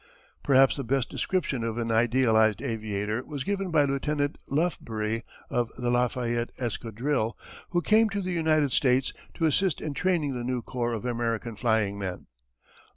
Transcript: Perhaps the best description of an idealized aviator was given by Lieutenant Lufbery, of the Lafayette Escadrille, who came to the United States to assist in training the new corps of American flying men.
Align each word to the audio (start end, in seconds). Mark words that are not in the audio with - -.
Perhaps 0.41 0.77
the 0.77 0.83
best 0.83 1.11
description 1.11 1.63
of 1.63 1.77
an 1.77 1.91
idealized 1.91 2.59
aviator 2.59 3.23
was 3.23 3.43
given 3.43 3.69
by 3.69 3.85
Lieutenant 3.85 4.39
Lufbery, 4.49 5.21
of 5.47 5.69
the 5.77 5.91
Lafayette 5.91 6.49
Escadrille, 6.57 7.37
who 7.69 7.83
came 7.83 8.09
to 8.09 8.21
the 8.23 8.31
United 8.33 8.71
States 8.71 9.13
to 9.35 9.45
assist 9.45 9.79
in 9.79 9.93
training 9.93 10.33
the 10.33 10.43
new 10.43 10.63
corps 10.63 10.93
of 10.93 11.05
American 11.05 11.55
flying 11.55 11.99
men. 11.99 12.25